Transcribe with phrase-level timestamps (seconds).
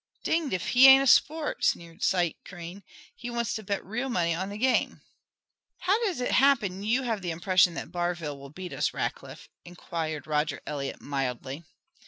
[0.23, 2.81] "Dinged if he ain't a sport!" sneered Site Crane.
[3.15, 5.01] "He wants to bet real money on the game."
[5.81, 10.25] "How does it happen you have the impression that Barville will beat us, Rackliff?" inquired
[10.25, 11.65] Roger Eliot mildly.